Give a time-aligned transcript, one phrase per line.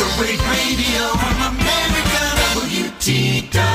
[0.00, 2.22] Amateur radio from America,
[2.56, 3.66] WTWW.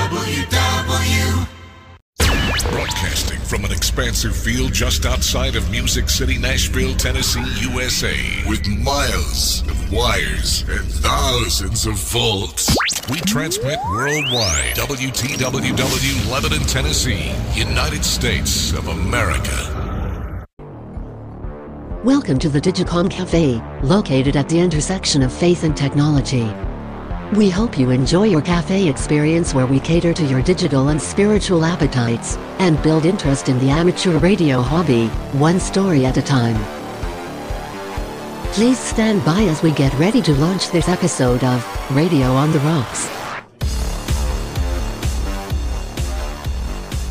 [2.71, 8.17] Broadcasting from an expansive field just outside of Music City, Nashville, Tennessee, USA,
[8.47, 12.75] with miles of wires and thousands of volts.
[13.07, 14.77] We transmit worldwide.
[14.77, 19.84] WTWW, Lebanon, Tennessee, United States of America.
[22.05, 26.47] Welcome to the Digicom Cafe, located at the intersection of faith and technology.
[27.35, 31.65] We hope you enjoy your cafe experience where we cater to your digital and spiritual
[31.65, 35.07] appetites and build interest in the amateur radio hobby,
[35.39, 36.63] one story at a time.
[38.53, 42.59] Please stand by as we get ready to launch this episode of Radio on the
[42.59, 43.09] Rocks.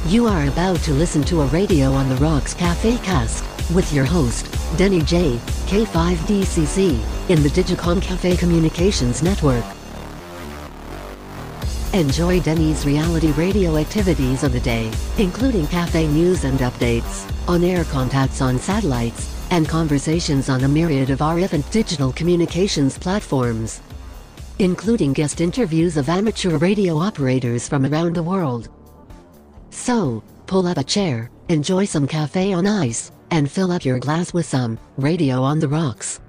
[0.07, 4.05] You are about to listen to a Radio on the Rocks Cafe cast with your
[4.05, 4.47] host,
[4.77, 9.65] Denny J, K5DCC, in the Digicom Cafe Communications Network.
[11.95, 18.41] Enjoy Denny's reality radio activities of the day, including cafe news and updates, on-air contacts
[18.41, 23.81] on satellites, and conversations on a myriad of RF and digital communications platforms,
[24.59, 28.69] including guest interviews of amateur radio operators from around the world.
[29.71, 34.33] So, pull up a chair, enjoy some cafe on ice, and fill up your glass
[34.33, 36.21] with some radio on the rocks.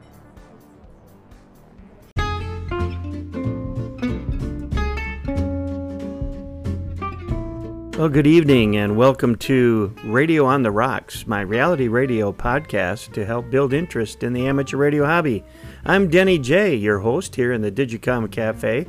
[7.96, 13.24] Well, good evening and welcome to Radio on the Rocks, my reality radio podcast to
[13.24, 15.44] help build interest in the amateur radio hobby.
[15.86, 18.88] I'm Denny J, your host here in the Digicom Cafe.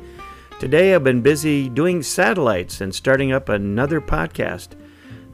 [0.59, 4.69] Today I've been busy doing satellites and starting up another podcast.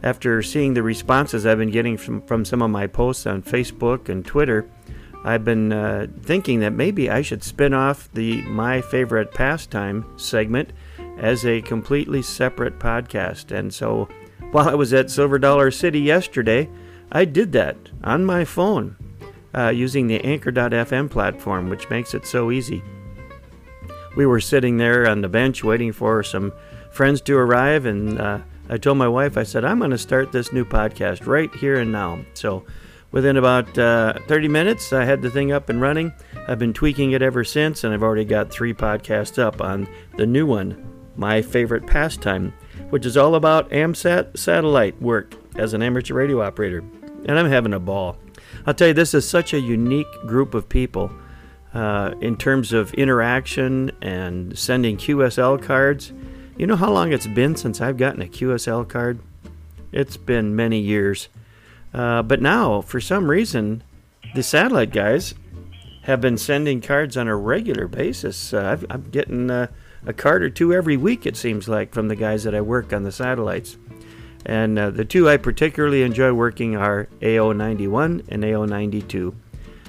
[0.03, 4.09] After seeing the responses I've been getting from, from some of my posts on Facebook
[4.09, 4.69] and Twitter,
[5.23, 10.73] I've been uh, thinking that maybe I should spin off the My Favorite Pastime segment
[11.17, 13.57] as a completely separate podcast.
[13.57, 14.09] And so
[14.51, 16.69] while I was at Silver Dollar City yesterday,
[17.09, 18.97] I did that on my phone
[19.55, 22.83] uh, using the Anchor.fm platform, which makes it so easy.
[24.17, 26.51] We were sitting there on the bench waiting for some
[26.91, 28.39] friends to arrive, and uh,
[28.69, 31.79] I told my wife, I said, I'm going to start this new podcast right here
[31.79, 32.23] and now.
[32.33, 32.65] So
[33.11, 36.13] within about uh, 30 minutes, I had the thing up and running.
[36.47, 39.87] I've been tweaking it ever since, and I've already got three podcasts up on
[40.17, 42.51] the new one my favorite pastime,
[42.89, 46.79] which is all about AMSAT satellite work as an amateur radio operator.
[47.25, 48.17] And I'm having a ball.
[48.65, 51.11] I'll tell you, this is such a unique group of people
[51.73, 56.13] uh, in terms of interaction and sending QSL cards.
[56.55, 59.19] You know how long it's been since I've gotten a QSL card?
[59.91, 61.27] It's been many years.
[61.93, 63.83] Uh, but now, for some reason,
[64.35, 65.33] the satellite guys
[66.03, 68.53] have been sending cards on a regular basis.
[68.53, 69.67] Uh, i am getting uh,
[70.05, 72.93] a card or two every week, it seems like, from the guys that I work
[72.93, 73.77] on the satellites.
[74.45, 79.33] And uh, the two I particularly enjoy working are AO91 and AO92.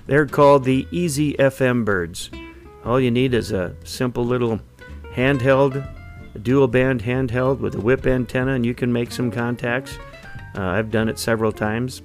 [0.06, 2.30] They're called the Easy FM birds.
[2.84, 4.60] All you need is a simple little
[5.14, 5.86] handheld,
[6.34, 9.98] a dual band handheld with a whip antenna, and you can make some contacts.
[10.56, 12.02] Uh, I've done it several times.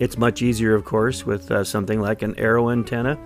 [0.00, 3.18] It's much easier, of course, with uh, something like an arrow antenna.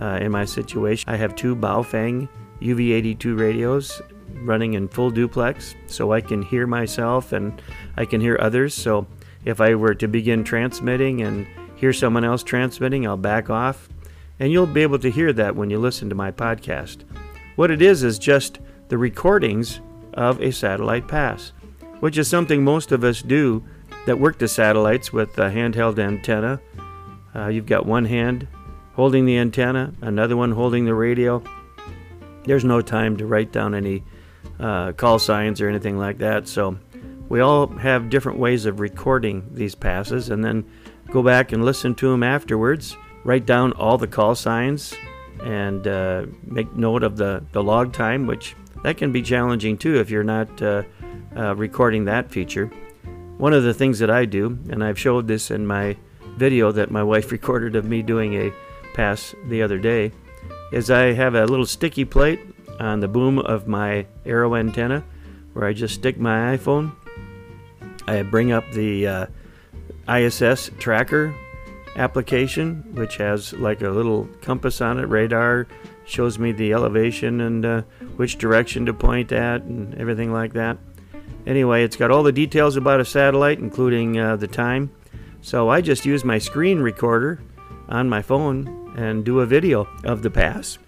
[0.00, 2.28] Uh, in my situation, I have two Baofeng
[2.60, 4.02] UV82 radios
[4.42, 7.60] running in full duplex so I can hear myself and
[7.96, 8.74] I can hear others.
[8.74, 9.06] So
[9.44, 13.88] if I were to begin transmitting and hear someone else transmitting, I'll back off.
[14.38, 17.04] And you'll be able to hear that when you listen to my podcast.
[17.56, 18.58] What it is is just
[18.88, 19.80] the recordings
[20.14, 21.52] of a satellite pass,
[22.00, 23.64] which is something most of us do
[24.06, 26.60] that work the satellites with a handheld antenna.
[27.34, 28.46] Uh, you've got one hand
[28.94, 31.42] holding the antenna, another one holding the radio,
[32.46, 34.04] there's no time to write down any
[34.58, 36.48] uh, call signs or anything like that.
[36.48, 36.78] So
[37.28, 40.64] we all have different ways of recording these passes and then
[41.10, 42.96] go back and listen to them afterwards.
[43.24, 44.94] Write down all the call signs
[45.42, 48.54] and uh, make note of the, the log time, which
[48.86, 50.84] that can be challenging too if you're not uh,
[51.34, 52.66] uh recording that feature.
[53.36, 55.96] One of the things that I do, and I've showed this in my
[56.36, 58.52] video that my wife recorded of me doing a
[58.94, 60.12] pass the other day,
[60.72, 62.38] is I have a little sticky plate
[62.78, 65.02] on the boom of my arrow antenna
[65.52, 66.92] where I just stick my iPhone.
[68.06, 69.26] I bring up the uh,
[70.08, 71.34] ISS tracker
[71.96, 75.66] application, which has like a little compass on it, radar,
[76.06, 77.82] shows me the elevation and uh,
[78.16, 80.78] which direction to point at and everything like that.
[81.46, 84.90] Anyway, it's got all the details about a satellite, including uh, the time.
[85.42, 87.40] So I just use my screen recorder
[87.88, 90.78] on my phone and do a video of the pass.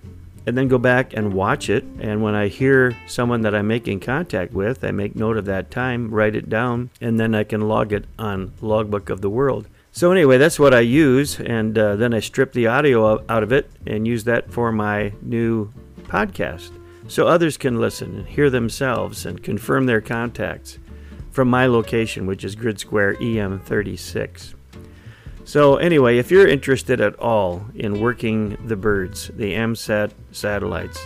[0.48, 1.84] and then go back and watch it.
[2.00, 5.70] And when I hear someone that I'm making contact with, I make note of that
[5.70, 9.68] time, write it down, and then I can log it on Logbook of the World.
[9.98, 13.50] So anyway, that's what I use, and uh, then I strip the audio out of
[13.50, 15.72] it and use that for my new
[16.04, 16.70] podcast,
[17.08, 20.78] so others can listen and hear themselves and confirm their contacts
[21.32, 24.54] from my location, which is Grid Square EM36.
[25.44, 31.04] So anyway, if you're interested at all in working the birds, the AMSAT satellites,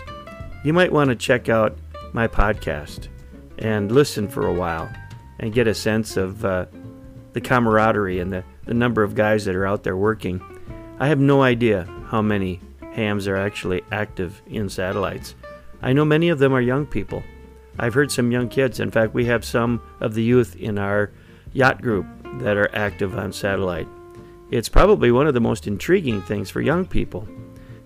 [0.64, 1.78] you might want to check out
[2.12, 3.08] my podcast
[3.56, 4.92] and listen for a while
[5.38, 6.66] and get a sense of uh,
[7.32, 10.40] the camaraderie and the the number of guys that are out there working.
[10.98, 12.60] I have no idea how many
[12.92, 15.34] hams are actually active in satellites.
[15.80, 17.22] I know many of them are young people.
[17.78, 18.80] I've heard some young kids.
[18.80, 21.10] In fact, we have some of the youth in our
[21.52, 22.06] yacht group
[22.40, 23.88] that are active on satellite.
[24.50, 27.26] It's probably one of the most intriguing things for young people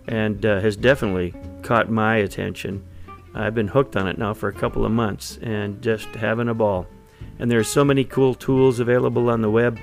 [0.08, 2.84] and uh, has definitely caught my attention.
[3.34, 6.54] I've been hooked on it now for a couple of months and just having a
[6.54, 6.86] ball.
[7.38, 9.78] And there are so many cool tools available on the web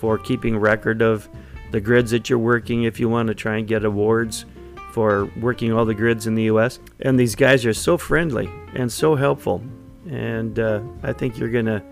[0.00, 1.28] for keeping record of
[1.72, 4.46] the grids that you're working if you want to try and get awards
[4.92, 6.78] for working all the grids in the US.
[7.00, 9.62] And these guys are so friendly and so helpful.
[10.08, 11.82] And uh, I think you're going to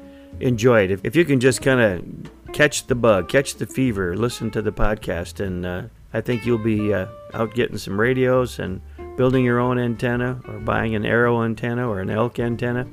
[0.41, 0.91] enjoy it.
[0.91, 4.63] If, if you can just kind of catch the bug, catch the fever, listen to
[4.63, 5.83] the podcast, and uh,
[6.15, 8.81] I think you'll be uh, out getting some radios and
[9.19, 12.89] building your own antenna or buying an arrow antenna or an elk antenna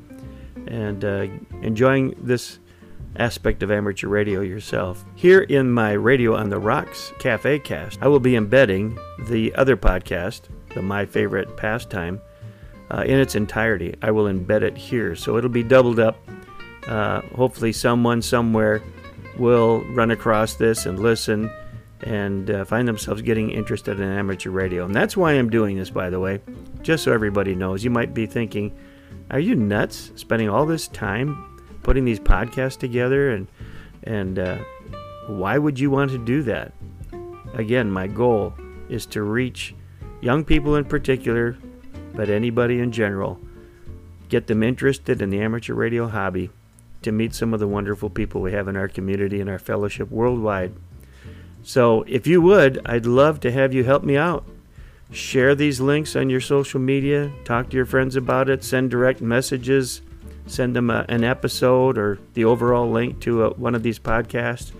[0.67, 1.27] and uh,
[1.61, 2.59] enjoying this
[3.17, 5.03] aspect of amateur radio yourself.
[5.15, 8.97] Here in my Radio on the Rocks Cafe cast, I will be embedding
[9.27, 10.41] the other podcast,
[10.73, 12.21] the My Favorite Pastime,
[12.91, 13.95] uh, in its entirety.
[14.01, 16.17] I will embed it here, so it'll be doubled up.
[16.87, 18.81] Uh, hopefully, someone somewhere
[19.37, 21.51] will run across this and listen
[22.01, 24.85] and uh, find themselves getting interested in amateur radio.
[24.85, 26.39] And that's why I'm doing this, by the way,
[26.81, 27.83] just so everybody knows.
[27.83, 28.77] You might be thinking,
[29.31, 31.54] are you nuts spending all this time
[31.85, 33.47] putting these podcasts together and
[34.05, 34.57] and uh,
[35.27, 36.73] why would you want to do that?
[37.53, 38.55] Again my goal
[38.89, 39.75] is to reach
[40.19, 41.55] young people in particular
[42.15, 43.39] but anybody in general
[44.29, 46.49] get them interested in the amateur radio hobby
[47.03, 50.09] to meet some of the wonderful people we have in our community and our fellowship
[50.09, 50.73] worldwide.
[51.61, 54.43] So if you would i'd love to have you help me out.
[55.11, 59.21] Share these links on your social media talk to your friends about it send direct
[59.21, 60.01] messages
[60.47, 64.71] send them a, an episode or the overall link to a, one of these podcasts.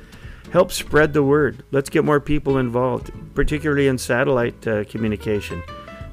[0.52, 1.64] Help spread the word.
[1.72, 5.62] Let's get more people involved, particularly in satellite uh, communication.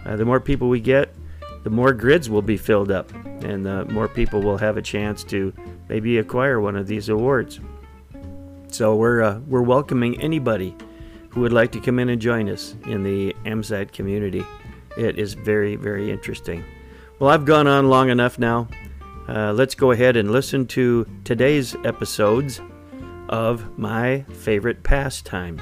[0.04, 1.14] Uh, the more people we get,
[1.62, 3.12] the more grids will be filled up,
[3.44, 5.52] and the more people will have a chance to
[5.88, 7.60] maybe acquire one of these awards.
[8.68, 10.74] So we're uh, we're welcoming anybody
[11.28, 14.44] who would like to come in and join us in the AMSAT community.
[14.96, 16.64] It is very very interesting.
[17.18, 18.66] Well, I've gone on long enough now.
[19.28, 22.60] Uh, let's go ahead and listen to today's episodes
[23.28, 25.60] of my favorite pastime.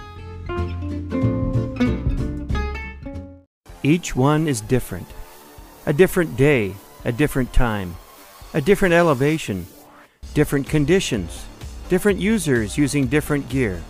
[3.82, 5.06] Each one is different.
[5.86, 6.74] A different day,
[7.04, 7.96] a different time,
[8.54, 9.66] a different elevation,
[10.32, 11.44] different conditions,
[11.88, 13.82] different users using different gear.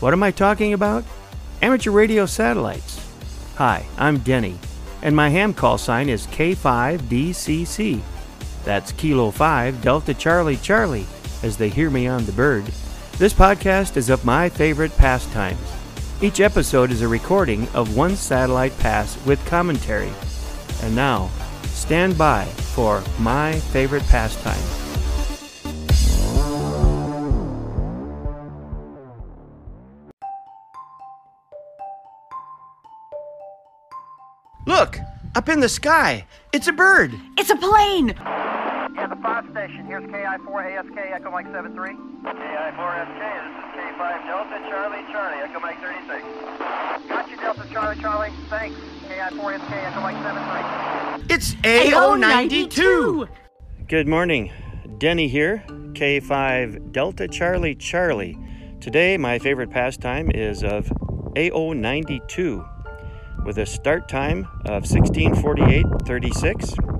[0.00, 1.04] What am I talking about?
[1.62, 3.04] Amateur radio satellites.
[3.56, 4.58] Hi, I'm Denny,
[5.02, 8.02] and my ham call sign is K5DCC.
[8.66, 11.06] That's Kilo 5 Delta Charlie Charlie,
[11.44, 12.64] as they hear me on the bird.
[13.16, 15.56] This podcast is of my favorite pastimes.
[16.20, 20.10] Each episode is a recording of one satellite pass with commentary.
[20.82, 21.30] And now,
[21.66, 22.44] stand by
[22.74, 24.58] for my favorite pastime.
[34.66, 34.98] Look!
[35.36, 36.26] Up in the sky!
[36.52, 37.14] It's a bird!
[37.36, 38.16] It's a plane!
[39.16, 39.86] Yeah, the pod station.
[39.86, 41.90] Here's KI4ASK, Echo Mike 73.
[41.90, 46.24] KI4SK, this is K5 Delta Charlie Charlie, Echo Mike 36.
[47.08, 48.32] Got you, Delta Charlie Charlie.
[48.48, 48.76] Thanks.
[49.08, 51.34] KI4SK, Echo Mike 73.
[51.34, 53.28] It's AO92.
[53.88, 54.50] Good morning.
[54.98, 58.36] Denny here, K5 Delta Charlie Charlie.
[58.80, 60.86] Today, my favorite pastime is of
[61.36, 62.64] AO92
[63.44, 66.95] with a start time of 1648.36,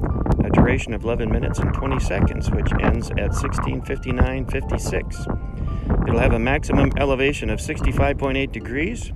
[0.46, 6.08] a duration of 11 minutes and 20 seconds, which ends at 1659.56.
[6.08, 9.10] It'll have a maximum elevation of 65.8 degrees,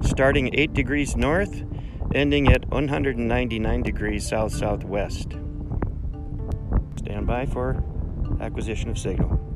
[0.00, 1.62] starting 8 degrees north,
[2.16, 5.36] ending at 199 degrees south southwest.
[6.96, 7.80] Stand by for
[8.40, 9.51] acquisition of signal.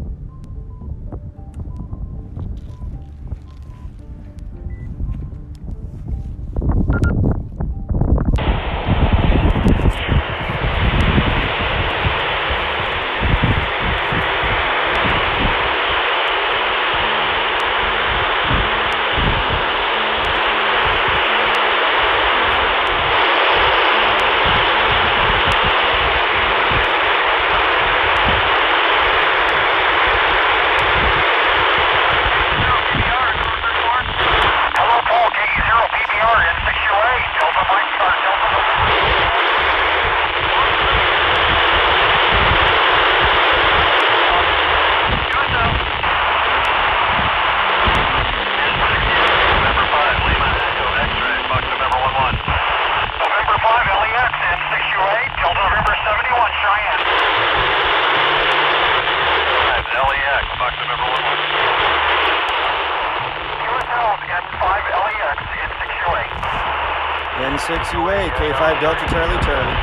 [68.47, 69.75] K5 Delta Charlie Charlie.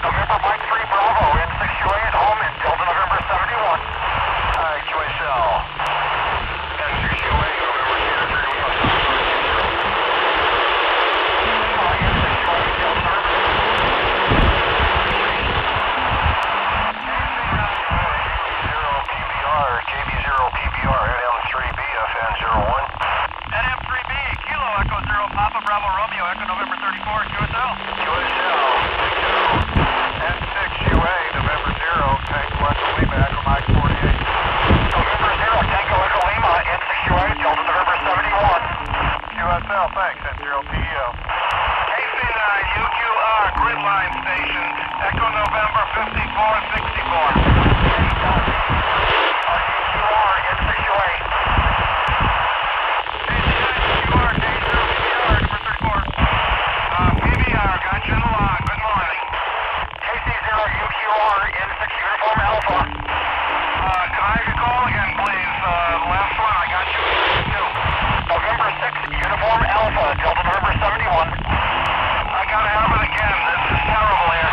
[0.00, 3.84] November Mike 3 Bravo, N6 UA at home in Delta November 71.
[4.56, 5.60] Hi, QSL.
[6.88, 8.70] N6 UA, November Sierra 3 Lima.
[11.76, 13.20] Hi, N6 UA, Delta November
[17.60, 22.84] Zero PBR, KB0 PBR, NM3B, FN01.
[23.50, 24.12] NM3B,
[24.46, 27.02] Kilo Echo Zero Papa Bravo Romeo, Echo November 34,
[27.34, 27.70] QSL.
[28.00, 28.62] QSL,
[30.20, 34.14] N6 UA, November 0, Tango Echo Lima, Echo Mike 48.
[34.94, 38.62] November 0, Tango Echo Lima, N6 UA, Delta November 71.
[39.34, 41.06] QSL, thanks, N0 PEO.
[41.90, 42.38] KC9,
[42.80, 44.68] UQR, grid line station,
[45.10, 47.50] Echo November 5464.
[49.50, 51.08] UQR, N6 UA.
[57.20, 58.60] PBR, got you in the log.
[58.60, 59.20] Good morning.
[60.00, 62.78] KC0 UQR, N6 Uniform Alpha.
[62.80, 65.54] Uh, can I have your call again, please?
[65.60, 67.66] Uh, last one, I got you in two.
[68.30, 71.28] November 6 Uniform Alpha, Delta November 71.
[72.30, 73.36] I gotta have it again.
[73.50, 74.52] This is terrible here.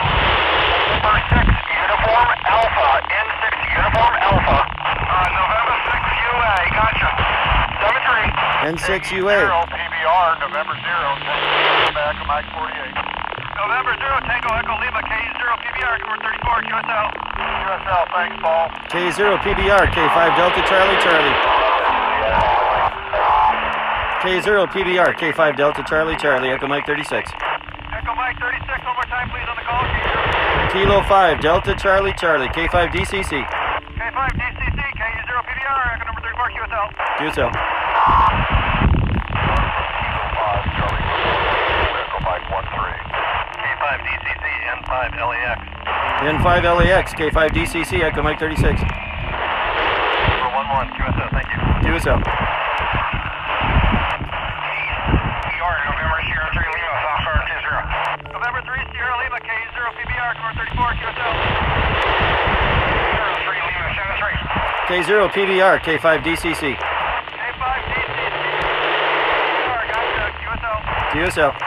[0.97, 1.45] November 6
[1.77, 3.45] Uniform Alpha, N6
[3.77, 4.59] Uniform Alpha.
[4.65, 5.93] Uh, November 6
[6.25, 7.09] UA, gotcha.
[8.97, 8.97] 73.
[8.97, 9.29] N6 UA.
[9.29, 12.97] Zero PBR, November 0, back to Mike 48.
[13.57, 17.07] November 0, Tango Echo Lima, K0 PBR, cover 34, QSL.
[17.37, 18.69] QSL, thanks, Paul.
[18.89, 21.37] K0 PBR, K5 Delta Charlie Charlie.
[24.21, 27.31] K0 PBR, K5 Delta Charlie Charlie, Echo Mike 36.
[27.93, 29.83] Echo Mike 36, one more time, please, on the call.
[29.85, 30.73] K0.
[30.73, 33.45] Kilo 5 Delta Charlie Charlie, K5 DCC.
[33.45, 37.51] K5 DCC, K0 PBR, Echo number 34, QSL.
[37.51, 37.76] QSL.
[44.87, 45.59] N5LAX.
[46.23, 48.79] N5LAX, K5DCC, Echo Mike 36.
[48.79, 48.87] 411,
[50.95, 51.59] QSO, thank you.
[51.83, 52.15] QSO.
[55.59, 56.23] York, November
[56.55, 57.03] 3 Lima,
[58.31, 58.79] November 3
[59.27, 61.27] Lima, K0 PBR, 34, QSO.
[64.87, 66.79] K0 PBR, K5DCC.
[66.79, 68.19] K5DCC.
[70.47, 70.79] QSL.
[71.11, 71.66] QSL.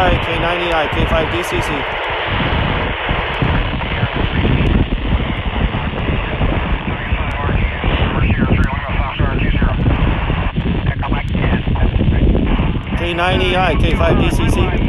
[0.00, 1.70] K5DI, K9EI, K5DCC.
[12.96, 14.79] K9EI, K5DCC.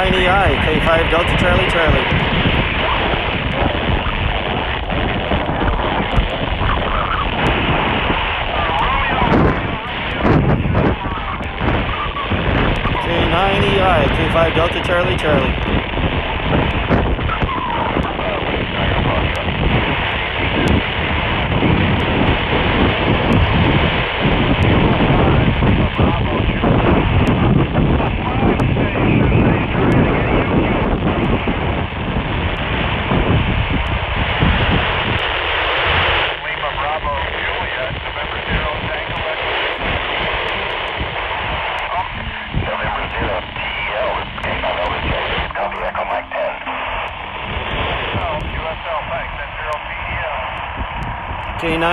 [0.00, 2.06] 9EI, K5 Delta Charlie Charlie.
[13.04, 16.09] K9EI, K5 Delta Charlie Charlie.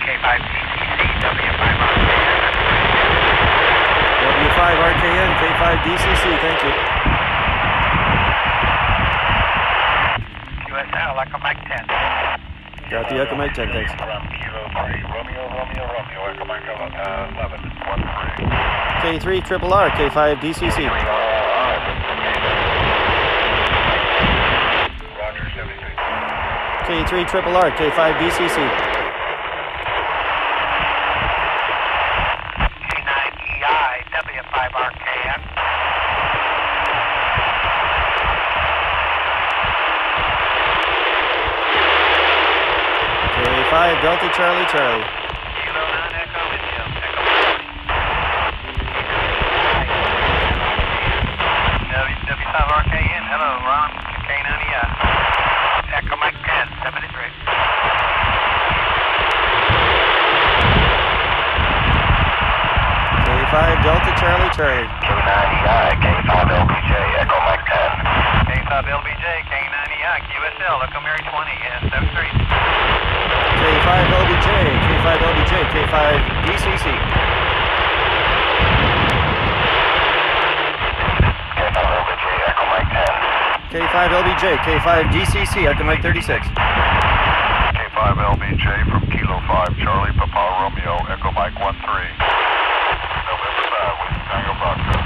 [0.00, 1.62] K5 DCC, W5
[4.24, 6.72] W5 RKN, K5 DCC, thank you.
[10.68, 11.86] QSL, Echo Mike 10.
[12.90, 13.92] Got the Echo Mike 10, thanks.
[13.92, 18.00] From Kilo 3, Romeo, Romeo, Romeo, Echo Mike uh, 11, 1
[18.38, 19.18] 3.
[19.18, 21.18] K3 Triple R, K5 DCC.
[26.88, 28.56] K3 Triple R, K5 DCC.
[32.88, 35.40] K9EI, W5RKN.
[43.36, 45.02] K5 Delta Charlie Charlie.
[45.58, 46.62] Kilo 9, Echo Mike.
[51.90, 53.90] W5RKN, hello, Ron,
[54.22, 54.86] K9EI.
[55.98, 57.26] Echo Mike 10, 73.
[63.26, 64.86] K5 Delta Charlie Charlie.
[65.02, 67.98] K9EI, K5LBJ, Echo Mike 10.
[68.46, 72.28] K5LBJ, K9EI, QSL, Echo Mary 20, yes, 73.
[74.38, 75.98] K5 LBJ, K5 LBJ, K5
[76.46, 76.86] DCC.
[81.58, 83.74] K5LBJ, Echo Mike 10.
[83.74, 86.46] K5 LBJ, K5 DCC, Echo Mike 36.
[87.78, 91.74] K5LBJ from Kilo 5, Charlie, Papa Romeo, Echo Mike 13.
[93.26, 95.02] November 5, with Tango Foxtrot.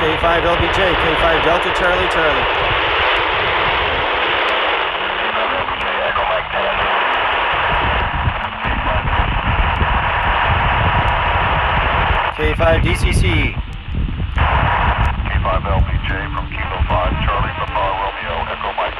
[0.00, 2.48] K5 LBJ, K5 Delta Charlie Charlie.
[5.20, 6.84] K5LBJ, Echo Mike 10.
[12.54, 13.52] K5 DCC.
[15.26, 18.94] K5LBJ from Kilo 5, Charlie, Papa Romeo, Echo Mike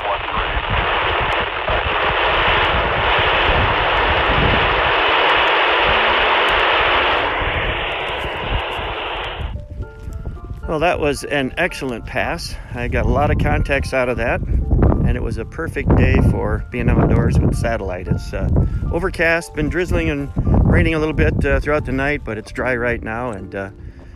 [10.58, 10.68] 13.
[10.68, 12.56] Well, that was an excellent pass.
[12.74, 16.16] I got a lot of contacts out of that, and it was a perfect day
[16.32, 18.08] for being outdoors with satellite.
[18.08, 18.48] It's uh,
[18.90, 22.74] overcast, been drizzling and raining a little bit uh, throughout the night, but it's dry
[22.74, 23.70] right now, and uh,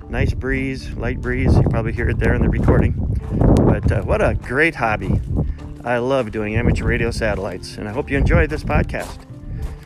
[0.09, 1.55] nice breeze, light breeze.
[1.55, 2.95] You probably hear it there in the recording.
[3.65, 5.21] But uh, what a great hobby!
[5.85, 9.21] I love doing amateur radio satellites, and I hope you enjoyed this podcast.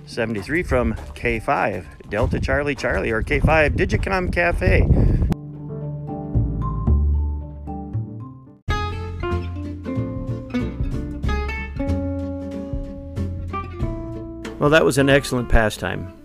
[0.06, 4.86] 73 from K5 Delta Charlie Charlie or K5 Digicom Cafe.
[14.58, 16.21] Well, that was an excellent pastime.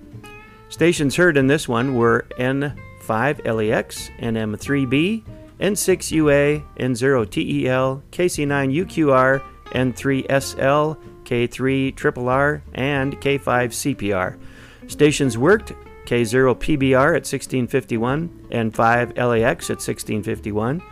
[0.78, 5.24] Stations heard in this one were N5LEX, NM3B,
[5.60, 14.38] N6UA, N0TEL, KC9UQR, N3SL, K3RRR, and K5CPR.
[14.86, 15.74] Stations worked
[16.06, 20.84] K0PBR at 1651, N5LAX at 1651,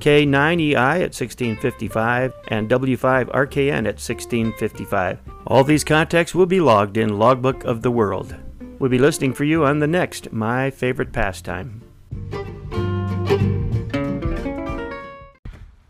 [0.00, 5.18] K9EI at 1655, and W5RKN at 1655.
[5.46, 8.36] All these contacts will be logged in Logbook of the World.
[8.80, 11.82] We'll be listening for you on the next My Favorite Pastime.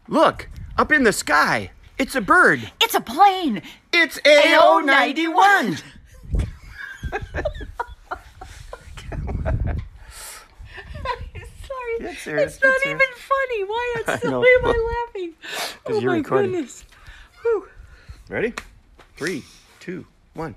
[0.09, 1.70] Look, up in the sky.
[1.98, 2.72] It's a bird.
[2.81, 3.62] It's a plane.
[3.92, 5.76] It's AO 91.
[11.66, 11.98] Sorry.
[12.00, 12.85] Get serious, it's not get serious.
[12.85, 13.64] even funny.
[13.64, 15.35] Why I else am I laughing?
[15.87, 16.50] Oh you're my recording.
[16.53, 16.85] goodness.
[17.42, 17.68] Whew.
[18.29, 18.53] Ready?
[19.16, 19.44] Three,
[19.81, 20.55] two, one.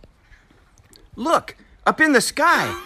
[1.16, 2.80] Look, up in the sky.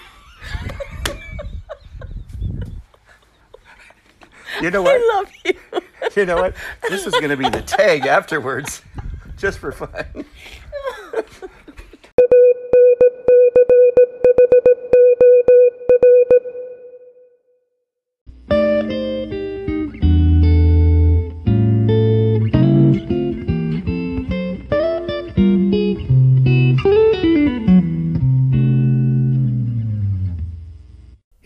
[4.61, 4.95] you know what?
[4.99, 5.53] I love you.
[6.15, 6.55] You know what?
[6.89, 8.81] This is going to be the tag afterwards,
[9.35, 10.25] just for fun.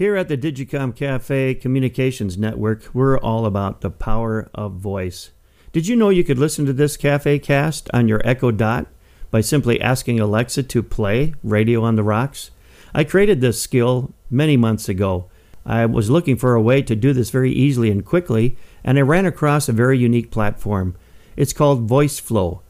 [0.02, 5.30] at the Digicom Cafe Communications Network, we're all about the power of voice.
[5.74, 8.88] Did you know you could listen to this Cafe cast on your Echo Dot
[9.30, 12.50] by simply asking Alexa to play Radio on the Rocks?
[12.96, 15.30] I created this skill many months ago.
[15.68, 19.02] I was looking for a way to do this very easily and quickly, and I
[19.02, 20.96] ran across a very unique platform.
[21.38, 22.62] It's called VoiceFlow.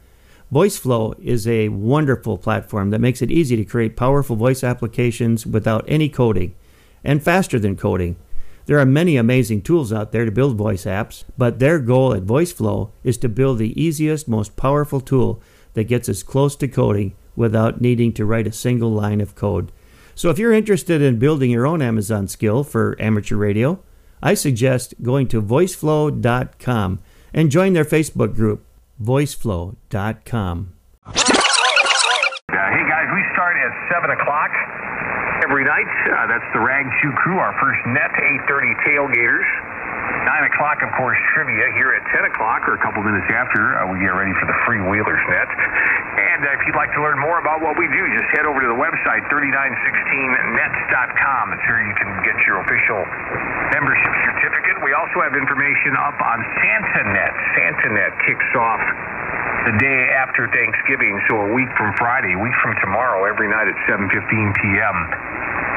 [0.52, 5.86] VoiceFlow is a wonderful platform that makes it easy to create powerful voice applications without
[5.88, 6.56] any coding
[7.04, 8.18] and faster than coding.
[8.66, 12.24] There are many amazing tools out there to build voice apps, but their goal at
[12.24, 15.42] VoiceFlow is to build the easiest, most powerful tool
[15.74, 19.72] that gets us close to coding without needing to write a single line of code.
[20.14, 23.82] So if you're interested in building your own Amazon skill for amateur radio,
[24.22, 27.00] I suggest going to voiceflow.com
[27.34, 28.66] and join their Facebook group,
[29.02, 30.74] voiceflow.com.
[31.06, 34.52] Uh, hey guys, we start at 7 o'clock
[35.62, 35.86] every night.
[36.10, 38.10] Uh, that's the Rag Chew crew, our first net,
[38.50, 39.46] 8.30 tailgaters.
[40.26, 43.86] 9 o'clock, of course, trivia here at 10 o'clock, or a couple minutes after uh,
[43.86, 45.50] we get ready for the Free Wheelers net.
[46.18, 48.58] And uh, if you'd like to learn more about what we do, just head over
[48.58, 51.54] to the website, 3916nets.com.
[51.54, 53.06] It's where you can get your official
[53.70, 54.82] membership certificate.
[54.82, 57.34] We also have information up on SantaNet.
[57.58, 58.82] SantaNet kicks off
[59.66, 63.70] the day after Thanksgiving, so a week from Friday, a week from tomorrow, every night
[63.70, 64.10] at 7:15
[64.58, 64.98] p.m.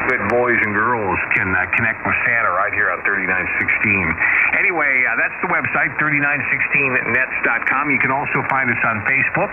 [0.05, 3.33] Good boys and girls can uh, connect with Santa right here on 3916.
[4.53, 7.89] Anyway, uh, that's the website, 3916nets.com.
[7.89, 9.49] You can also find us on Facebook,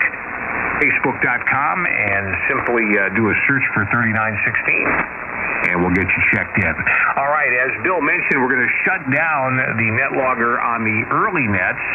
[0.77, 5.32] facebook.com, and simply uh, do a search for 3916
[5.69, 6.75] and we'll get you checked in.
[7.15, 10.99] All right, as Bill mentioned, we're going to shut down the net logger on the
[11.11, 11.85] early nets,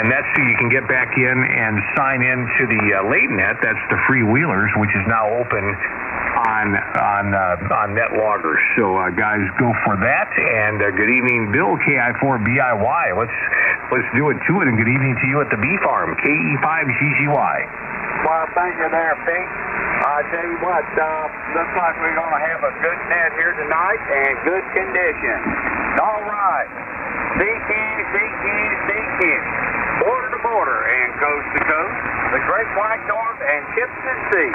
[0.00, 3.30] and that's so you can get back in and sign in to the uh, late
[3.32, 3.56] net.
[3.60, 5.64] That's the freewheelers, which is now open
[6.42, 8.60] on on uh, on net loggers.
[8.76, 10.28] So uh, guys, go for that.
[10.32, 13.04] And uh, good evening, Bill KI4BIY.
[13.16, 13.38] Let's
[13.92, 14.68] let's do it to it.
[14.68, 17.56] And good evening to you at the bee farm, KE5GGY.
[18.24, 19.50] Well, thank you there, Pete.
[20.02, 23.50] I tell you what, uh, looks like we're going to have a good net here
[23.58, 25.38] tonight and good condition.
[25.98, 26.70] All right.
[27.34, 27.70] CQ,
[28.14, 28.46] CQ,
[28.86, 29.22] CQ.
[29.98, 31.98] Border to border and coast to coast.
[32.30, 34.52] The Great White North and Chipson Sea.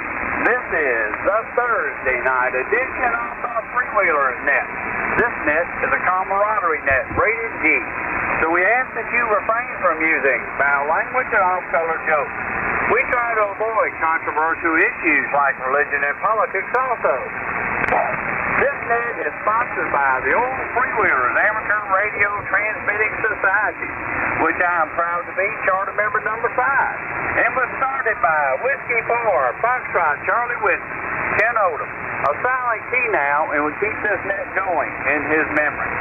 [0.47, 4.67] This is the Thursday night edition of the Freewheelers Net.
[5.19, 7.75] This net is a camaraderie net, rated G.
[8.39, 12.35] So we ask that you refrain from using foul language and off-color jokes.
[12.87, 17.66] We try to avoid controversial issues like religion and politics also.
[18.87, 23.91] Net is sponsored by the Old Freewheelers Amateur Radio Transmitting Society,
[24.47, 26.95] which I am proud to be charter member number five,
[27.35, 30.99] and was started by Whiskey 4, Foxtrot Charlie Whiskey,
[31.35, 35.91] Ken Odom, a silent key now, and we keep this net going in his memory.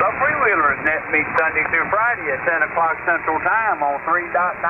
[0.00, 4.64] The Freewheelers net meets Sunday through Friday at 10 o'clock Central Time on 3.916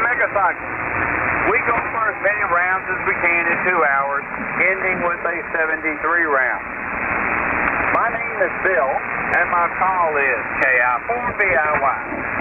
[0.00, 1.11] megacycles.
[1.52, 4.24] We go for as many rounds as we can in two hours,
[4.72, 5.84] ending with a 73
[6.24, 6.64] round.
[7.92, 8.88] My name is Bill,
[9.36, 11.98] and my call is KI4BIY,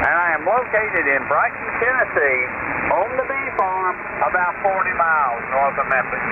[0.07, 2.41] and I am located in Brighton, Tennessee,
[2.95, 6.23] on the bee farm, about 40 miles north of Memphis.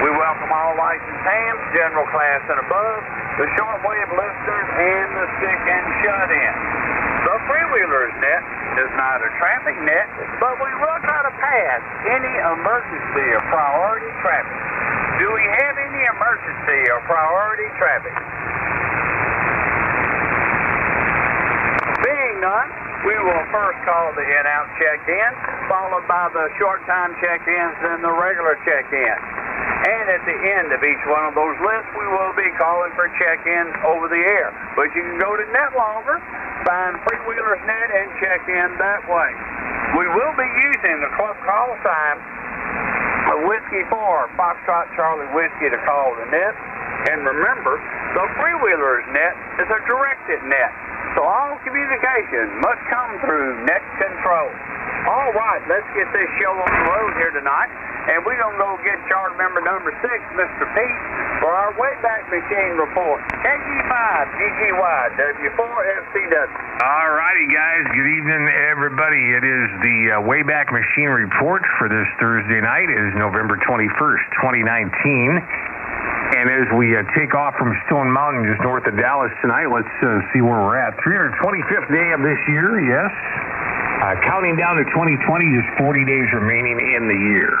[0.00, 3.04] We welcome all licensed hams, general class and above,
[3.36, 6.28] the shortwave listeners, and the sick and shut
[7.48, 8.42] freewheelers net
[8.80, 10.08] is not a traffic net,
[10.40, 14.56] but we will try to pass any emergency or priority traffic.
[15.20, 18.14] Do we have any emergency or priority traffic?
[22.02, 22.68] Being none,
[23.06, 25.30] we will first call the in-out check-in,
[25.68, 29.43] followed by the short-time check-ins and the regular check-in.
[29.84, 33.12] And at the end of each one of those lists, we will be calling for
[33.20, 34.48] check-ins over the air.
[34.76, 36.16] But you can go to NetLogger,
[36.64, 39.30] find Freewheelers Net, and check in that way.
[40.00, 42.16] We will be using the club call sign
[43.44, 46.54] Whiskey 4, Foxtrot Charlie Whiskey to call the net.
[47.12, 47.76] And remember,
[48.16, 50.72] the Freewheelers Net is a directed net.
[51.12, 54.48] So all communication must come through net control.
[55.04, 57.68] All right, let's get this show on the road here tonight.
[58.04, 60.64] And we're going to go get charter member number six, Mr.
[60.76, 60.98] Pete,
[61.40, 63.24] for our Wayback Machine report.
[63.40, 63.94] KG5,
[64.28, 66.84] GGY, W4FCW.
[66.84, 67.84] All righty, guys.
[67.96, 69.32] Good evening, everybody.
[69.32, 72.92] It is the uh, Wayback Machine report for this Thursday night.
[72.92, 74.24] It is November 21st,
[74.68, 75.40] 2019.
[76.34, 79.88] And as we uh, take off from Stone Mountain, just north of Dallas tonight, let's
[80.04, 80.92] uh, see where we're at.
[81.00, 83.12] 325th day of this year, yes.
[84.04, 85.20] Uh, counting down to 2020,
[85.56, 87.54] just 40 days remaining in the year.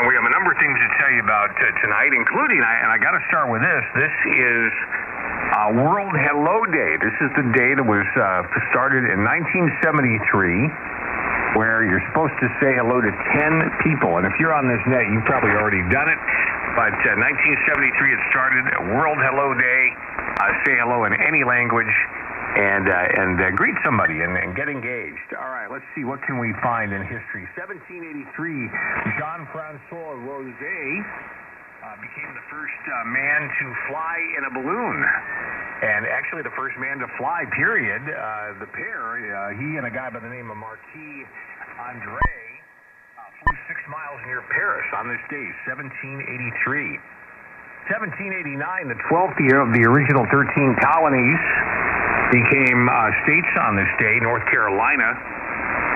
[0.00, 2.90] And we have a number of things to tell you you about tonight, including, and
[2.90, 3.86] I got to start with this.
[3.94, 4.74] This is
[5.54, 6.98] uh, World Hello Day.
[6.98, 8.42] This is the day that was uh,
[8.74, 13.22] started in 1973, where you're supposed to say hello to 10
[13.78, 14.18] people.
[14.18, 16.18] And if you're on this net, you've probably already done it.
[16.74, 19.94] But uh, 1973, it started World Hello Day.
[20.34, 21.94] Uh, say hello in any language
[22.56, 25.30] and uh, and uh, greet somebody and, and get engaged.
[25.38, 27.46] All right, let's see what can we find in history.
[27.54, 28.26] 1783,
[29.18, 34.98] Jean-Francois Rozier uh, became the first uh, man to fly in a balloon,
[35.86, 37.46] and actually the first man to fly.
[37.54, 38.02] Period.
[38.02, 41.24] Uh, the pair, uh, he and a guy by the name of Marquis
[41.78, 42.34] Andre,
[43.40, 47.00] flew six miles near Paris on this day, 1783.
[47.88, 51.40] 1789, the 12th year of the original 13 colonies
[52.30, 54.18] became uh, states on this day.
[54.22, 55.14] North Carolina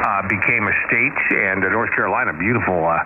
[0.04, 3.00] uh, became a state, and uh, North Carolina, beautiful, uh,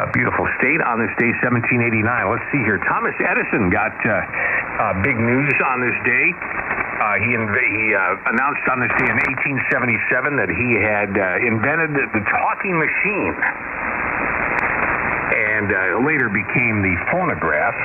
[0.00, 2.00] a beautiful state on this day, 1789.
[2.30, 2.80] Let's see here.
[2.88, 6.26] Thomas Edison got uh, uh, big news on this day.
[6.32, 7.96] Uh, he he
[8.28, 11.12] announced on this day in 1877 that he had
[11.44, 13.34] invented the talking machine,
[15.32, 15.68] and
[16.04, 17.76] later became the phonograph.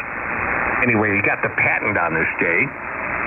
[0.83, 2.67] Anyway, he got the patent on this day.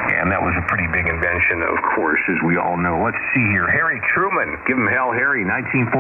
[0.09, 3.05] And that was a pretty big invention, of course, as we all know.
[3.05, 3.69] Let's see here.
[3.69, 5.93] Harry Truman, give him hell, Harry, 1946.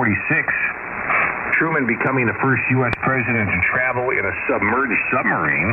[1.60, 2.94] Truman becoming the first U.S.
[3.04, 5.70] president to travel in a submerged submarine.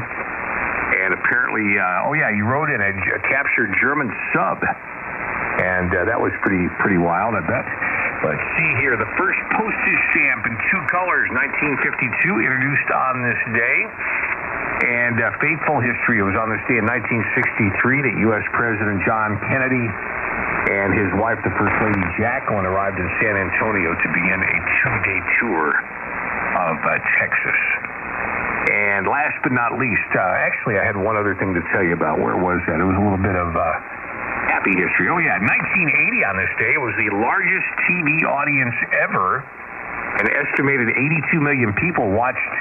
[1.00, 4.60] And apparently, uh, oh yeah, he rode in a, a captured German sub.
[5.56, 7.66] And uh, that was pretty pretty wild, I bet.
[8.24, 8.98] Let's see here.
[8.98, 13.78] The first postage stamp in two colors, 1952, introduced on this day.
[14.86, 18.46] And uh, fateful history, it was on this day in 1963 that U.S.
[18.54, 19.88] President John Kennedy
[20.70, 25.20] and his wife, the First Lady Jacqueline, arrived in San Antonio to begin a two-day
[25.42, 25.66] tour
[26.58, 26.90] of uh,
[27.22, 27.60] Texas.
[28.66, 31.94] And last but not least, uh, actually, I had one other thing to tell you
[31.94, 32.18] about.
[32.18, 32.82] Where was that?
[32.82, 33.62] It was a little bit of uh,
[34.50, 35.06] happy history.
[35.06, 38.74] Oh, yeah, 1980 on this day, was the largest TV audience
[39.06, 39.46] ever.
[40.18, 42.54] An estimated 82 million people watched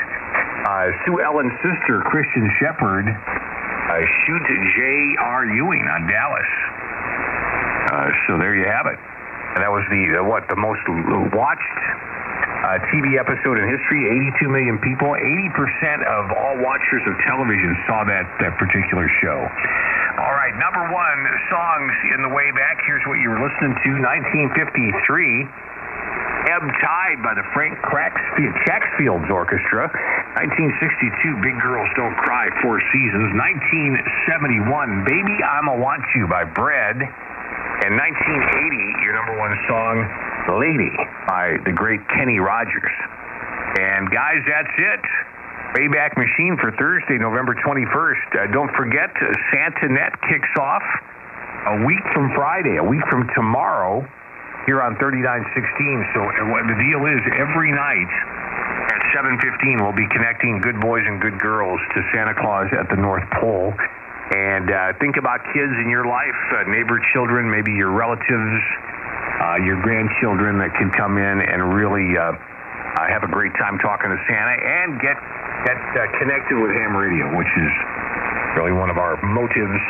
[0.75, 4.43] uh, Sue Ellen's sister, Kristin Shepard, uh, shoot
[4.75, 5.47] J.R.
[5.47, 6.51] Ewing on Dallas.
[7.95, 8.99] Uh, so there you have it.
[9.55, 10.83] And that was the what the most
[11.31, 11.79] watched
[12.67, 14.03] uh, TV episode in history.
[14.35, 15.15] 82 million people.
[15.15, 19.47] 80% of all watchers of television saw that that particular show.
[20.27, 21.21] All right, number one
[21.55, 22.83] songs in the way back.
[22.83, 23.91] Here's what you were listening to.
[24.03, 25.47] 1953.
[26.51, 29.89] Ebb Tide by the Frank Chacksfield's Orchestra.
[30.35, 33.31] 1962, Big Girls Don't Cry, Four Seasons.
[33.39, 36.99] 1971, Baby I'ma Want You by Bread.
[36.99, 40.03] And 1980, your number one song,
[40.59, 40.91] Lady
[41.31, 42.91] by the great Kenny Rogers.
[43.79, 45.03] And guys, that's it.
[45.79, 48.27] Wayback Machine for Thursday, November 21st.
[48.35, 50.83] Uh, don't forget, uh, Santa Net kicks off
[51.79, 54.03] a week from Friday, a week from tomorrow
[54.67, 56.11] here on 3916.
[56.11, 58.11] So uh, the deal is every night
[59.15, 63.23] 7:15 we'll be connecting good boys and good girls to Santa Claus at the North
[63.39, 63.73] Pole.
[64.35, 68.59] And uh, think about kids in your life, uh, neighbor children, maybe your relatives,
[69.39, 73.79] uh, your grandchildren that can come in and really uh, uh, have a great time
[73.79, 75.15] talking to Santa and get
[75.63, 77.73] get uh, connected with ham radio, which is
[78.59, 79.83] really one of our motives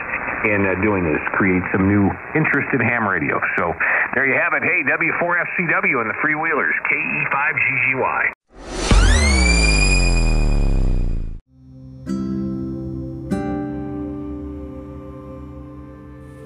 [0.45, 3.41] in uh, doing this, create some new interest in ham radio.
[3.57, 3.73] So
[4.15, 4.63] there you have it.
[4.63, 8.34] Hey, W4FCW and the Freewheelers, KE5GGY.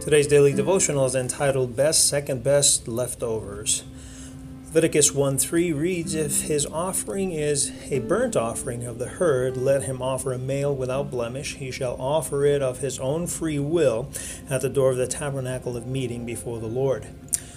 [0.09, 3.85] Today's daily devotional is entitled Best, Second Best Leftovers.
[4.64, 9.83] Leviticus 1 3 reads, If his offering is a burnt offering of the herd, let
[9.83, 11.57] him offer a male without blemish.
[11.57, 14.11] He shall offer it of his own free will
[14.49, 17.07] at the door of the tabernacle of meeting before the Lord.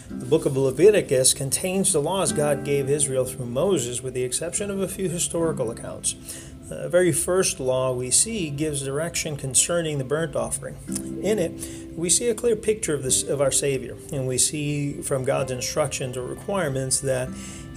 [0.09, 4.69] The book of Leviticus contains the laws God gave Israel through Moses, with the exception
[4.69, 6.15] of a few historical accounts.
[6.71, 10.77] The very first law we see gives direction concerning the burnt offering.
[11.21, 11.51] In it,
[11.97, 15.51] we see a clear picture of this of our Savior, and we see from God's
[15.51, 17.27] instructions or requirements that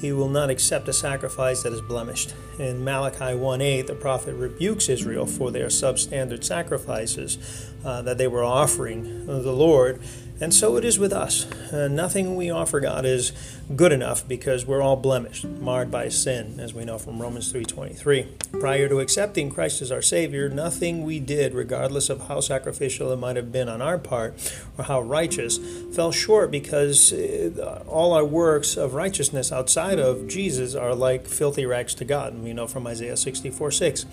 [0.00, 2.35] He will not accept a sacrifice that is blemished.
[2.61, 8.44] In Malachi 1:8, the prophet rebukes Israel for their substandard sacrifices uh, that they were
[8.44, 10.00] offering the Lord
[10.40, 11.46] And so it is with us.
[11.72, 13.32] Uh, nothing we offer God is
[13.76, 18.26] good enough because we're all blemished, marred by sin, as we know from Romans 3:23.
[18.58, 23.16] Prior to accepting Christ as our savior, nothing we did, regardless of how sacrificial it
[23.16, 24.34] might have been on our part
[24.76, 25.58] or how righteous,
[25.94, 31.64] fell short because uh, all our works of righteousness outside of Jesus are like filthy
[31.64, 32.32] rags to God.
[32.32, 34.04] And we know from Isaiah 64:6.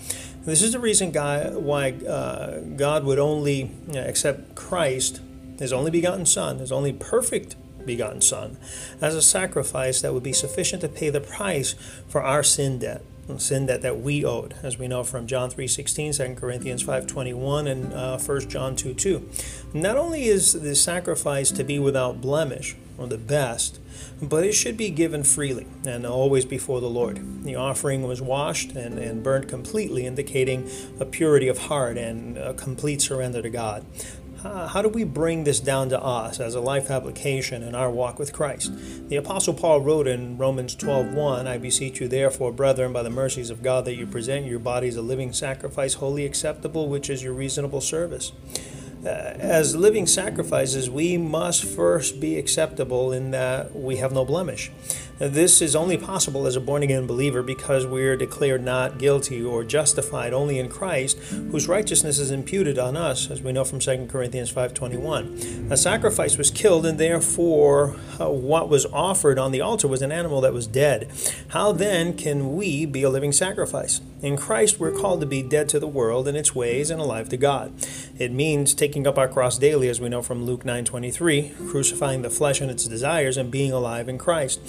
[0.44, 5.20] This is the reason God, why uh, God would only uh, accept Christ
[5.62, 8.58] his only begotten Son, his only perfect begotten Son,
[9.00, 11.74] as a sacrifice that would be sufficient to pay the price
[12.08, 13.02] for our sin debt.
[13.38, 17.94] Sin debt that we owed, as we know from John 3.16, 2 Corinthians 5.21, and
[17.94, 19.72] uh, 1 John 2.2.
[19.72, 23.80] Not only is the sacrifice to be without blemish, or the best,
[24.20, 27.44] but it should be given freely and always before the Lord.
[27.44, 30.70] The offering was washed and, and burned completely, indicating
[31.00, 33.84] a purity of heart and a complete surrender to God
[34.42, 38.18] how do we bring this down to us as a life application in our walk
[38.18, 38.72] with Christ?
[39.08, 43.50] The Apostle Paul wrote in Romans 12:1, I beseech you therefore, brethren, by the mercies
[43.50, 47.32] of God, that you present your bodies a living sacrifice, wholly acceptable, which is your
[47.34, 48.32] reasonable service.
[49.04, 54.70] Uh, as living sacrifices, we must first be acceptable in that we have no blemish.
[55.22, 59.40] This is only possible as a born again believer because we are declared not guilty
[59.40, 63.78] or justified only in Christ, whose righteousness is imputed on us, as we know from
[63.78, 65.70] 2 Corinthians 5:21.
[65.70, 70.10] A sacrifice was killed, and therefore uh, what was offered on the altar was an
[70.10, 71.08] animal that was dead.
[71.50, 74.00] How then can we be a living sacrifice?
[74.22, 77.28] In Christ, we're called to be dead to the world and its ways and alive
[77.30, 77.72] to God.
[78.18, 82.30] It means taking up our cross daily, as we know from Luke 9:23, crucifying the
[82.30, 84.60] flesh and its desires, and being alive in Christ.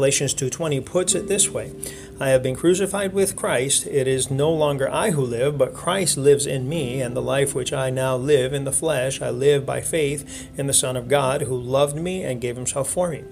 [0.00, 1.72] Galatians 2:20 puts it this way:
[2.18, 6.16] I have been crucified with Christ; it is no longer I who live, but Christ
[6.16, 9.66] lives in me, and the life which I now live in the flesh, I live
[9.66, 13.24] by faith in the Son of God, who loved me and gave himself for me.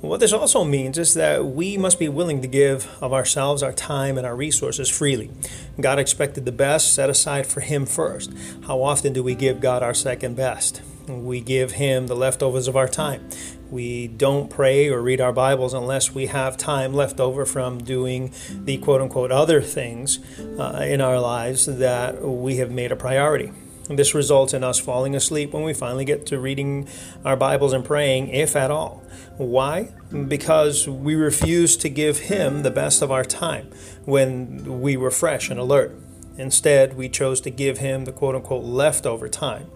[0.00, 3.74] What this also means is that we must be willing to give of ourselves, our
[3.74, 5.30] time, and our resources freely.
[5.78, 8.32] God expected the best set aside for Him first.
[8.66, 10.80] How often do we give God our second best?
[11.08, 13.28] We give Him the leftovers of our time.
[13.70, 18.32] We don't pray or read our Bibles unless we have time left over from doing
[18.50, 20.18] the quote unquote other things
[20.58, 23.52] uh, in our lives that we have made a priority.
[23.88, 26.88] This results in us falling asleep when we finally get to reading
[27.24, 29.04] our Bibles and praying, if at all.
[29.36, 29.92] Why?
[30.26, 33.70] Because we refuse to give Him the best of our time
[34.04, 35.96] when we were fresh and alert.
[36.36, 39.70] Instead, we chose to give Him the quote unquote leftover time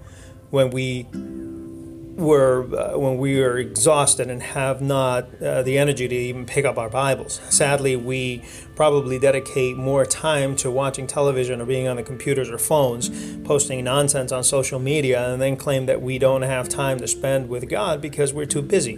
[0.51, 1.07] when we
[2.21, 6.65] were uh, when we are exhausted and have not uh, the energy to even pick
[6.65, 7.41] up our Bibles.
[7.49, 8.45] Sadly, we
[8.77, 13.09] probably dedicate more time to watching television or being on the computers or phones,
[13.41, 17.49] posting nonsense on social media, and then claim that we don't have time to spend
[17.49, 18.97] with God because we're too busy.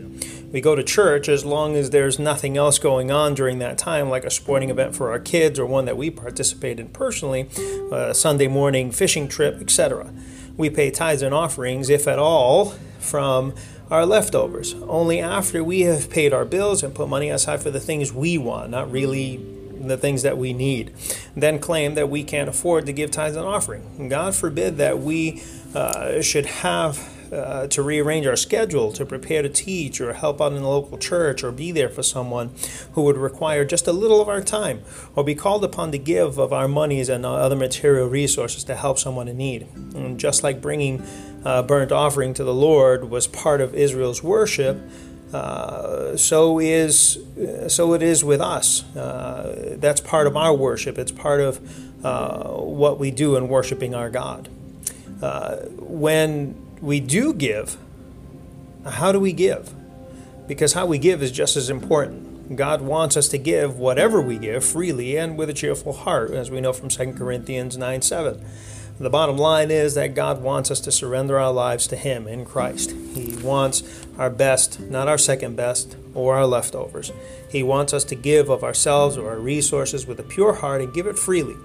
[0.52, 4.10] We go to church as long as there's nothing else going on during that time,
[4.10, 7.48] like a sporting event for our kids or one that we participate in personally,
[7.90, 10.12] a Sunday morning fishing trip, etc.
[10.56, 13.54] We pay tithes and offerings, if at all, from
[13.90, 17.80] our leftovers, only after we have paid our bills and put money aside for the
[17.80, 19.44] things we want, not really
[19.80, 20.94] the things that we need,
[21.36, 24.08] then claim that we can't afford to give tithes and offering.
[24.08, 25.42] God forbid that we
[25.74, 30.52] uh, should have uh, to rearrange our schedule to prepare to teach or help out
[30.52, 32.50] in the local church or be there for someone
[32.92, 34.82] who would require just a little of our time
[35.16, 38.98] or be called upon to give of our monies and other material resources to help
[38.98, 39.66] someone in need.
[39.94, 41.02] And just like bringing
[41.44, 44.78] uh, burnt offering to the Lord was part of Israel's worship,
[45.32, 47.18] uh, so is
[47.68, 48.84] so it is with us.
[48.94, 50.98] Uh, that's part of our worship.
[50.98, 54.50] It's part of uh, what we do in worshiping our God.
[55.22, 57.78] Uh, when we do give,
[58.84, 59.72] how do we give?
[60.48, 62.56] Because how we give is just as important.
[62.56, 66.50] God wants us to give whatever we give freely and with a cheerful heart, as
[66.50, 68.44] we know from 2 Corinthians 9 7.
[68.98, 72.44] The bottom line is that God wants us to surrender our lives to Him in
[72.44, 72.90] Christ.
[72.90, 73.82] He wants
[74.18, 77.10] our best, not our second best or our leftovers.
[77.48, 80.92] He wants us to give of ourselves or our resources with a pure heart and
[80.92, 81.56] give it freely.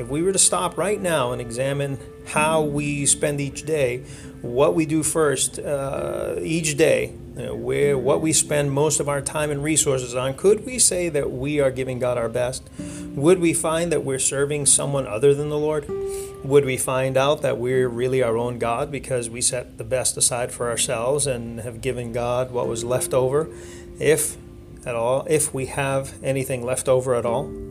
[0.00, 1.98] If we were to stop right now and examine
[2.28, 3.98] how we spend each day,
[4.40, 7.12] what we do first uh, each day,
[7.44, 11.08] know, where what we spend most of our time and resources on, could we say
[11.08, 12.68] that we are giving God our best?
[13.14, 15.86] Would we find that we're serving someone other than the Lord?
[16.44, 20.16] Would we find out that we're really our own God because we set the best
[20.16, 23.48] aside for ourselves and have given God what was left over,
[23.98, 24.36] if
[24.86, 27.69] at all, if we have anything left over at all?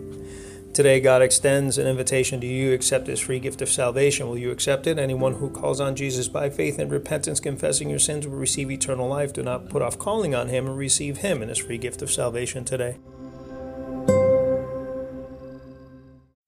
[0.74, 2.74] Today, God extends an invitation to you.
[2.74, 4.28] Accept His free gift of salvation.
[4.28, 5.00] Will you accept it?
[5.00, 9.08] Anyone who calls on Jesus by faith and repentance, confessing your sins, will receive eternal
[9.08, 9.34] life.
[9.34, 12.12] Do not put off calling on Him and receive Him and His free gift of
[12.12, 12.98] salvation today.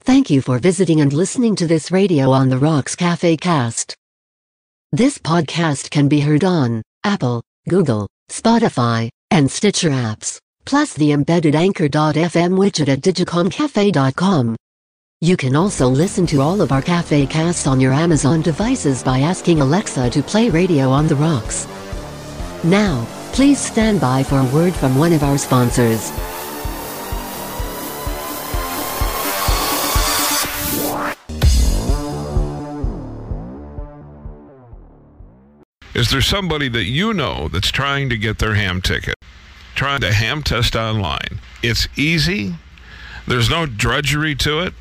[0.04, 3.96] Thank you for visiting and listening to this Radio on the Rocks Cafe cast.
[4.92, 11.56] This podcast can be heard on Apple, Google, Spotify, and Stitcher apps, plus the embedded
[11.56, 14.56] Anchor.fm widget at digicomcafe.com.
[15.24, 19.20] You can also listen to all of our cafe casts on your Amazon devices by
[19.20, 21.68] asking Alexa to play Radio on the Rocks.
[22.64, 26.12] Now, please stand by for a word from one of our sponsors.
[35.94, 39.14] Is there somebody that you know that's trying to get their ham ticket?
[39.82, 41.40] Trying to ham test online.
[41.64, 42.54] It's easy.
[43.26, 44.76] There's no drudgery to it.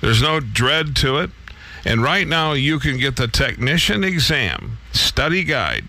[0.00, 1.30] There's no dread to it.
[1.84, 5.84] And right now you can get the technician exam study guide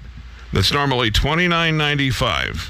[0.54, 2.70] that's normally $29.95.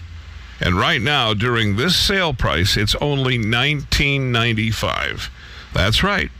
[0.61, 5.29] And right now during this sale price it's only $19.95.
[5.73, 6.31] That's right.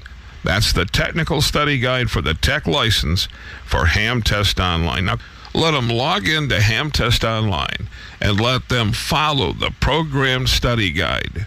[0.46, 3.28] That's the technical study guide for the tech license
[3.66, 5.04] for Ham Test Online.
[5.04, 5.18] Now,
[5.54, 7.88] let them log into Ham Test Online
[8.20, 11.46] and let them follow the program study guide.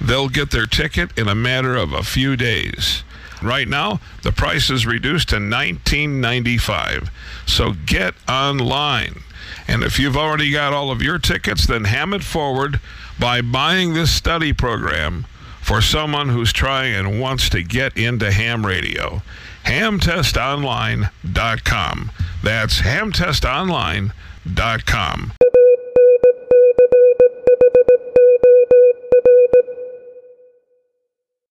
[0.00, 3.04] They'll get their ticket in a matter of a few days.
[3.42, 7.08] Right now, the price is reduced to $19.95.
[7.46, 9.22] So get online.
[9.68, 12.80] And if you've already got all of your tickets, then ham it forward
[13.18, 15.26] by buying this study program
[15.60, 19.22] for someone who's trying and wants to get into ham radio.
[19.64, 22.10] Hamtestonline.com.
[22.42, 25.32] That's hamtestonline.com.